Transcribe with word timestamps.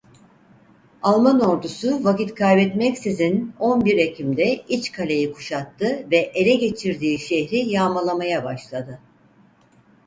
Alman 1.03 1.39
ordusu 1.39 2.03
vakit 2.03 2.35
kaybetmeksizin 2.35 3.53
on 3.59 3.85
bir 3.85 3.97
Ekim'de 3.97 4.53
İç 4.69 4.91
Kale'yi 4.91 5.33
kuşattı 5.33 6.07
ve 6.11 6.17
ele 6.17 6.55
geçirdiği 6.55 7.19
şehri 7.19 7.57
yağmalamaya 7.69 8.43
başladı. 8.43 8.99